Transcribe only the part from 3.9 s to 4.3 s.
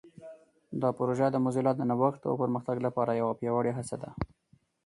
ده.